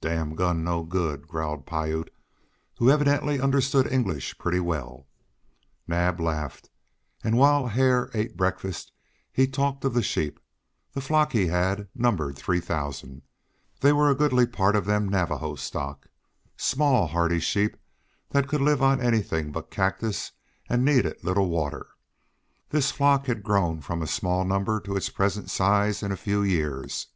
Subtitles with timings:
[0.00, 2.10] "Damn gun no good!" growled Piute,
[2.76, 5.08] who evidently understood English pretty well.
[5.88, 6.70] Naab laughed,
[7.24, 8.92] and while Hare ate breakfast
[9.32, 10.38] he talked of the sheep.
[10.92, 13.22] The flock he had numbered three thousand.
[13.80, 16.06] They were a goodly part of them Navajo stock:
[16.56, 17.76] small, hardy sheep
[18.30, 20.30] that could live on anything but cactus,
[20.68, 21.88] and needed little water.
[22.70, 26.44] This flock had grown from a small number to its present size in a few
[26.44, 27.08] years.